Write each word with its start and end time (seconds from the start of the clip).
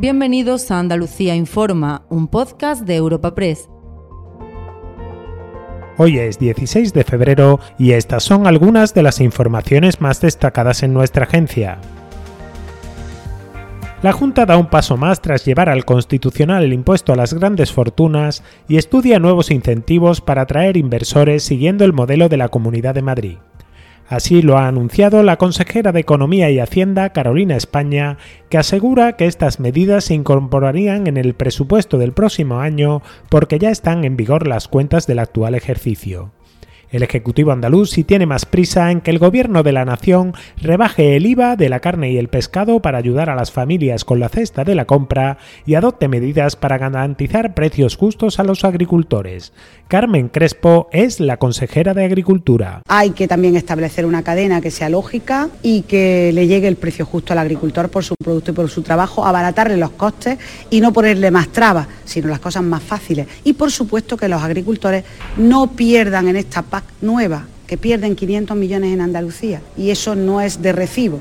Bienvenidos 0.00 0.70
a 0.70 0.78
Andalucía 0.78 1.36
Informa, 1.36 2.06
un 2.08 2.26
podcast 2.26 2.86
de 2.86 2.96
Europa 2.96 3.34
Press. 3.34 3.68
Hoy 5.98 6.18
es 6.18 6.38
16 6.38 6.94
de 6.94 7.04
febrero 7.04 7.60
y 7.78 7.92
estas 7.92 8.22
son 8.22 8.46
algunas 8.46 8.94
de 8.94 9.02
las 9.02 9.20
informaciones 9.20 10.00
más 10.00 10.22
destacadas 10.22 10.82
en 10.82 10.94
nuestra 10.94 11.24
agencia. 11.24 11.76
La 14.00 14.12
Junta 14.12 14.46
da 14.46 14.56
un 14.56 14.70
paso 14.70 14.96
más 14.96 15.20
tras 15.20 15.44
llevar 15.44 15.68
al 15.68 15.84
Constitucional 15.84 16.64
el 16.64 16.72
impuesto 16.72 17.12
a 17.12 17.16
las 17.16 17.34
grandes 17.34 17.70
fortunas 17.70 18.42
y 18.68 18.78
estudia 18.78 19.18
nuevos 19.18 19.50
incentivos 19.50 20.22
para 20.22 20.40
atraer 20.40 20.78
inversores 20.78 21.42
siguiendo 21.42 21.84
el 21.84 21.92
modelo 21.92 22.30
de 22.30 22.38
la 22.38 22.48
Comunidad 22.48 22.94
de 22.94 23.02
Madrid. 23.02 23.36
Así 24.10 24.42
lo 24.42 24.58
ha 24.58 24.66
anunciado 24.66 25.22
la 25.22 25.36
consejera 25.36 25.92
de 25.92 26.00
Economía 26.00 26.50
y 26.50 26.58
Hacienda, 26.58 27.10
Carolina 27.10 27.56
España, 27.56 28.18
que 28.48 28.58
asegura 28.58 29.12
que 29.12 29.26
estas 29.26 29.60
medidas 29.60 30.06
se 30.06 30.14
incorporarían 30.14 31.06
en 31.06 31.16
el 31.16 31.34
presupuesto 31.34 31.96
del 31.96 32.12
próximo 32.12 32.58
año 32.58 33.02
porque 33.28 33.60
ya 33.60 33.70
están 33.70 34.02
en 34.02 34.16
vigor 34.16 34.48
las 34.48 34.66
cuentas 34.66 35.06
del 35.06 35.20
actual 35.20 35.54
ejercicio. 35.54 36.32
El 36.90 37.04
Ejecutivo 37.04 37.52
andaluz 37.52 37.90
sí 37.90 38.02
tiene 38.02 38.26
más 38.26 38.46
prisa 38.46 38.90
en 38.90 39.00
que 39.00 39.12
el 39.12 39.20
Gobierno 39.20 39.62
de 39.62 39.70
la 39.70 39.84
Nación 39.84 40.34
rebaje 40.60 41.14
el 41.14 41.24
IVA 41.24 41.54
de 41.54 41.68
la 41.68 41.78
carne 41.78 42.10
y 42.10 42.18
el 42.18 42.26
pescado 42.26 42.82
para 42.82 42.98
ayudar 42.98 43.30
a 43.30 43.36
las 43.36 43.52
familias 43.52 44.04
con 44.04 44.18
la 44.18 44.28
cesta 44.28 44.64
de 44.64 44.74
la 44.74 44.86
compra 44.86 45.38
y 45.66 45.76
adopte 45.76 46.08
medidas 46.08 46.56
para 46.56 46.78
garantizar 46.78 47.54
precios 47.54 47.96
justos 47.96 48.40
a 48.40 48.44
los 48.44 48.64
agricultores. 48.64 49.52
Carmen 49.86 50.28
Crespo 50.28 50.88
es 50.90 51.20
la 51.20 51.36
consejera 51.36 51.94
de 51.94 52.04
Agricultura. 52.04 52.82
Hay 52.88 53.10
que 53.10 53.28
también 53.28 53.54
establecer 53.54 54.04
una 54.04 54.24
cadena 54.24 54.60
que 54.60 54.72
sea 54.72 54.88
lógica 54.88 55.48
y 55.62 55.82
que 55.82 56.32
le 56.32 56.48
llegue 56.48 56.66
el 56.66 56.76
precio 56.76 57.06
justo 57.06 57.32
al 57.32 57.38
agricultor 57.38 57.88
por 57.88 58.04
su 58.04 58.16
producto 58.16 58.50
y 58.50 58.54
por 58.54 58.68
su 58.68 58.82
trabajo, 58.82 59.24
abaratarle 59.24 59.76
los 59.76 59.90
costes 59.90 60.38
y 60.70 60.80
no 60.80 60.92
ponerle 60.92 61.30
más 61.30 61.48
trabas, 61.48 61.86
sino 62.04 62.28
las 62.28 62.40
cosas 62.40 62.64
más 62.64 62.82
fáciles. 62.82 63.28
Y 63.44 63.52
por 63.52 63.70
supuesto 63.70 64.16
que 64.16 64.28
los 64.28 64.42
agricultores 64.42 65.04
no 65.36 65.72
pierdan 65.72 66.26
en 66.28 66.36
esta 66.36 66.62
Nueva, 67.00 67.46
que 67.66 67.76
pierden 67.76 68.16
500 68.16 68.56
millones 68.56 68.92
en 68.92 69.00
Andalucía, 69.00 69.62
y 69.76 69.90
eso 69.90 70.14
no 70.14 70.40
es 70.40 70.62
de 70.62 70.72
recibo. 70.72 71.20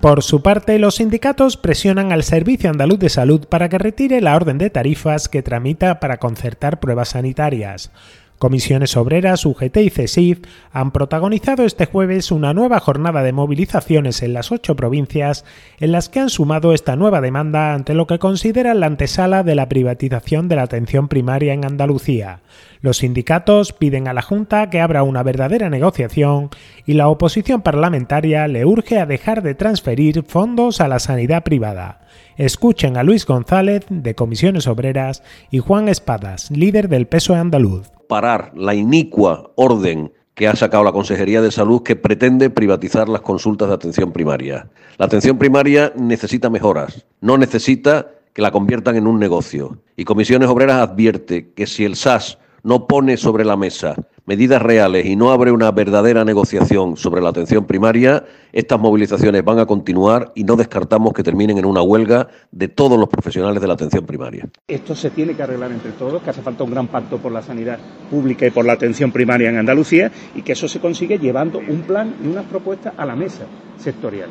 Por 0.00 0.22
su 0.22 0.42
parte, 0.42 0.78
los 0.78 0.96
sindicatos 0.96 1.56
presionan 1.56 2.12
al 2.12 2.22
Servicio 2.22 2.70
Andaluz 2.70 3.00
de 3.00 3.08
Salud 3.08 3.46
para 3.48 3.68
que 3.68 3.78
retire 3.78 4.20
la 4.20 4.36
orden 4.36 4.58
de 4.58 4.70
tarifas 4.70 5.28
que 5.28 5.42
tramita 5.42 5.98
para 5.98 6.18
concertar 6.18 6.78
pruebas 6.78 7.08
sanitarias. 7.08 7.90
Comisiones 8.38 8.96
Obreras, 8.98 9.46
UGT 9.46 9.78
y 9.78 9.90
CESIF 9.90 10.42
han 10.70 10.90
protagonizado 10.90 11.64
este 11.64 11.86
jueves 11.86 12.30
una 12.30 12.52
nueva 12.52 12.80
jornada 12.80 13.22
de 13.22 13.32
movilizaciones 13.32 14.22
en 14.22 14.34
las 14.34 14.52
ocho 14.52 14.76
provincias 14.76 15.44
en 15.78 15.92
las 15.92 16.10
que 16.10 16.20
han 16.20 16.28
sumado 16.28 16.74
esta 16.74 16.96
nueva 16.96 17.22
demanda 17.22 17.72
ante 17.72 17.94
lo 17.94 18.06
que 18.06 18.18
consideran 18.18 18.80
la 18.80 18.86
antesala 18.86 19.42
de 19.42 19.54
la 19.54 19.70
privatización 19.70 20.48
de 20.48 20.56
la 20.56 20.62
atención 20.62 21.08
primaria 21.08 21.54
en 21.54 21.64
Andalucía. 21.64 22.40
Los 22.82 22.98
sindicatos 22.98 23.72
piden 23.72 24.06
a 24.06 24.12
la 24.12 24.22
Junta 24.22 24.68
que 24.68 24.80
abra 24.80 25.02
una 25.02 25.22
verdadera 25.22 25.70
negociación 25.70 26.50
y 26.84 26.92
la 26.92 27.08
oposición 27.08 27.62
parlamentaria 27.62 28.46
le 28.48 28.66
urge 28.66 28.98
a 28.98 29.06
dejar 29.06 29.42
de 29.42 29.54
transferir 29.54 30.24
fondos 30.24 30.82
a 30.82 30.88
la 30.88 30.98
sanidad 30.98 31.42
privada. 31.42 32.00
Escuchen 32.36 32.96
a 32.96 33.02
Luis 33.02 33.26
González, 33.26 33.84
de 33.88 34.14
Comisiones 34.14 34.66
Obreras, 34.66 35.22
y 35.50 35.58
Juan 35.58 35.88
Espadas, 35.88 36.50
líder 36.50 36.88
del 36.88 37.06
PSOE 37.06 37.38
andaluz 37.38 37.90
parar 38.06 38.52
la 38.54 38.74
inicua 38.74 39.50
orden 39.56 40.12
que 40.34 40.48
ha 40.48 40.56
sacado 40.56 40.84
la 40.84 40.92
Consejería 40.92 41.40
de 41.40 41.50
Salud 41.50 41.82
que 41.82 41.96
pretende 41.96 42.50
privatizar 42.50 43.08
las 43.08 43.22
consultas 43.22 43.68
de 43.68 43.74
atención 43.74 44.12
primaria. 44.12 44.68
La 44.98 45.06
atención 45.06 45.38
primaria 45.38 45.92
necesita 45.96 46.50
mejoras, 46.50 47.06
no 47.20 47.38
necesita 47.38 48.10
que 48.34 48.42
la 48.42 48.50
conviertan 48.50 48.96
en 48.96 49.06
un 49.06 49.18
negocio. 49.18 49.78
Y 49.96 50.04
Comisiones 50.04 50.48
Obreras 50.50 50.82
advierte 50.82 51.52
que 51.54 51.66
si 51.66 51.84
el 51.84 51.96
SAS 51.96 52.38
no 52.62 52.86
pone 52.86 53.16
sobre 53.16 53.46
la 53.46 53.56
mesa 53.56 53.94
medidas 54.26 54.60
reales 54.60 55.06
y 55.06 55.16
no 55.16 55.30
abre 55.30 55.52
una 55.52 55.70
verdadera 55.70 56.24
negociación 56.24 56.96
sobre 56.96 57.22
la 57.22 57.30
atención 57.30 57.64
primaria, 57.64 58.24
estas 58.52 58.78
movilizaciones 58.78 59.44
van 59.44 59.60
a 59.60 59.66
continuar 59.66 60.32
y 60.34 60.44
no 60.44 60.56
descartamos 60.56 61.12
que 61.12 61.22
terminen 61.22 61.58
en 61.58 61.64
una 61.64 61.82
huelga 61.82 62.28
de 62.50 62.68
todos 62.68 62.98
los 62.98 63.08
profesionales 63.08 63.62
de 63.62 63.68
la 63.68 63.74
atención 63.74 64.04
primaria. 64.04 64.48
Esto 64.66 64.94
se 64.94 65.10
tiene 65.10 65.34
que 65.34 65.42
arreglar 65.42 65.70
entre 65.70 65.92
todos, 65.92 66.22
que 66.22 66.30
hace 66.30 66.42
falta 66.42 66.64
un 66.64 66.70
gran 66.72 66.88
pacto 66.88 67.18
por 67.18 67.32
la 67.32 67.42
sanidad 67.42 67.78
pública 68.10 68.46
y 68.46 68.50
por 68.50 68.64
la 68.64 68.72
atención 68.72 69.12
primaria 69.12 69.48
en 69.48 69.58
Andalucía 69.58 70.10
y 70.34 70.42
que 70.42 70.52
eso 70.52 70.68
se 70.68 70.80
consigue 70.80 71.18
llevando 71.18 71.58
un 71.58 71.82
plan 71.82 72.16
y 72.22 72.26
unas 72.26 72.44
propuestas 72.46 72.94
a 72.96 73.06
la 73.06 73.14
mesa 73.14 73.44
sectorial. 73.78 74.30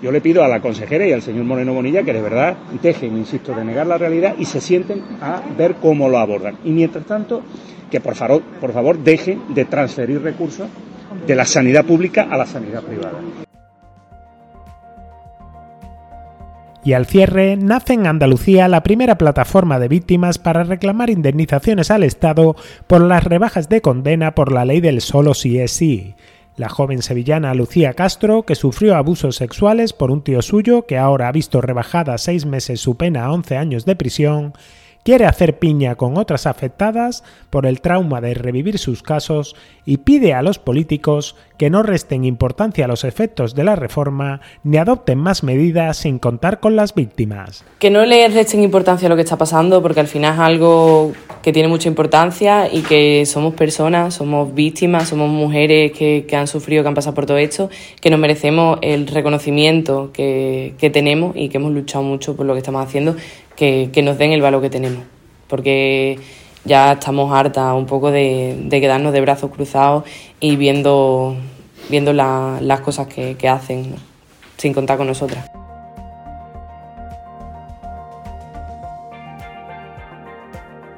Yo 0.00 0.12
le 0.12 0.20
pido 0.20 0.44
a 0.44 0.48
la 0.48 0.60
consejera 0.60 1.06
y 1.06 1.12
al 1.12 1.22
señor 1.22 1.44
Moreno 1.44 1.72
Bonilla 1.72 2.04
que 2.04 2.12
de 2.12 2.22
verdad 2.22 2.56
dejen, 2.80 3.16
insisto, 3.16 3.52
de 3.54 3.64
negar 3.64 3.86
la 3.86 3.98
realidad 3.98 4.36
y 4.38 4.44
se 4.44 4.60
sienten 4.60 5.02
a 5.20 5.42
ver 5.56 5.74
cómo 5.76 6.08
lo 6.08 6.18
abordan. 6.18 6.56
Y 6.64 6.70
mientras 6.70 7.04
tanto, 7.04 7.42
que 7.90 8.00
por 8.00 8.14
favor, 8.14 8.98
dejen 8.98 9.54
de 9.54 9.64
transferir 9.64 10.22
recursos 10.22 10.68
de 11.26 11.34
la 11.34 11.44
sanidad 11.44 11.84
pública 11.84 12.28
a 12.30 12.36
la 12.36 12.46
sanidad 12.46 12.82
privada. 12.82 13.18
Y 16.84 16.92
al 16.92 17.06
cierre, 17.06 17.56
nace 17.56 17.94
en 17.94 18.06
Andalucía 18.06 18.68
la 18.68 18.82
primera 18.82 19.18
plataforma 19.18 19.78
de 19.80 19.88
víctimas 19.88 20.38
para 20.38 20.62
reclamar 20.62 21.10
indemnizaciones 21.10 21.90
al 21.90 22.04
Estado 22.04 22.56
por 22.86 23.02
las 23.02 23.24
rebajas 23.24 23.68
de 23.68 23.80
condena 23.80 24.34
por 24.34 24.52
la 24.52 24.64
ley 24.64 24.80
del 24.80 25.00
solo 25.00 25.34
si 25.34 25.58
es 25.58 25.72
sí. 25.72 26.14
La 26.58 26.68
joven 26.68 27.02
sevillana 27.02 27.54
Lucía 27.54 27.94
Castro, 27.94 28.42
que 28.42 28.56
sufrió 28.56 28.96
abusos 28.96 29.36
sexuales 29.36 29.92
por 29.92 30.10
un 30.10 30.22
tío 30.22 30.42
suyo 30.42 30.86
que 30.86 30.98
ahora 30.98 31.28
ha 31.28 31.32
visto 31.32 31.60
rebajada 31.60 32.18
seis 32.18 32.46
meses 32.46 32.80
su 32.80 32.96
pena 32.96 33.26
a 33.26 33.32
11 33.32 33.56
años 33.56 33.84
de 33.84 33.94
prisión, 33.94 34.54
quiere 35.04 35.26
hacer 35.26 35.60
piña 35.60 35.94
con 35.94 36.18
otras 36.18 36.46
afectadas 36.46 37.22
por 37.48 37.64
el 37.64 37.80
trauma 37.80 38.20
de 38.20 38.34
revivir 38.34 38.78
sus 38.78 39.04
casos 39.04 39.54
y 39.86 39.98
pide 39.98 40.34
a 40.34 40.42
los 40.42 40.58
políticos 40.58 41.36
que 41.56 41.70
no 41.70 41.84
resten 41.84 42.24
importancia 42.24 42.86
a 42.86 42.88
los 42.88 43.04
efectos 43.04 43.54
de 43.54 43.62
la 43.62 43.76
reforma 43.76 44.40
ni 44.64 44.78
adopten 44.78 45.18
más 45.18 45.44
medidas 45.44 45.98
sin 45.98 46.18
contar 46.18 46.58
con 46.58 46.74
las 46.74 46.92
víctimas. 46.92 47.64
Que 47.78 47.88
no 47.88 48.04
le 48.04 48.28
resten 48.28 48.62
importancia 48.62 49.06
a 49.06 49.10
lo 49.10 49.16
que 49.16 49.22
está 49.22 49.38
pasando 49.38 49.80
porque 49.80 50.00
al 50.00 50.08
final 50.08 50.34
es 50.34 50.40
algo 50.40 51.12
que 51.48 51.52
tiene 51.54 51.68
mucha 51.70 51.88
importancia 51.88 52.68
y 52.70 52.82
que 52.82 53.24
somos 53.24 53.54
personas, 53.54 54.12
somos 54.12 54.52
víctimas, 54.52 55.08
somos 55.08 55.30
mujeres 55.30 55.92
que, 55.92 56.26
han 56.36 56.46
sufrido, 56.46 56.82
que 56.82 56.88
han 56.88 56.94
pasado 56.94 57.14
por 57.14 57.24
todo 57.24 57.38
esto, 57.38 57.70
que 58.02 58.10
nos 58.10 58.20
merecemos 58.20 58.78
el 58.82 59.06
reconocimiento 59.06 60.10
que, 60.12 60.74
que 60.76 60.90
tenemos 60.90 61.34
y 61.34 61.48
que 61.48 61.56
hemos 61.56 61.72
luchado 61.72 62.04
mucho 62.04 62.36
por 62.36 62.44
lo 62.44 62.52
que 62.52 62.58
estamos 62.58 62.84
haciendo 62.84 63.16
que, 63.56 63.90
nos 64.04 64.18
den 64.18 64.32
el 64.32 64.42
valor 64.42 64.60
que 64.60 64.68
tenemos, 64.68 65.02
porque 65.46 66.18
ya 66.66 66.92
estamos 66.92 67.32
hartas 67.32 67.72
un 67.72 67.86
poco 67.86 68.10
de, 68.10 68.68
quedarnos 68.70 69.14
de 69.14 69.22
brazos 69.22 69.50
cruzados 69.50 70.04
y 70.40 70.56
viendo, 70.56 71.34
viendo 71.88 72.12
las 72.12 72.80
cosas 72.80 73.06
que, 73.06 73.36
que 73.38 73.48
hacen 73.48 73.94
sin 74.58 74.74
contar 74.74 74.98
con 74.98 75.06
nosotras. 75.06 75.57